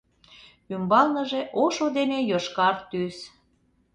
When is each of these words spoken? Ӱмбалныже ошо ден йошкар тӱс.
Ӱмбалныже 0.73 1.41
ошо 1.63 1.87
ден 1.95 2.09
йошкар 2.29 2.75
тӱс. 2.89 3.17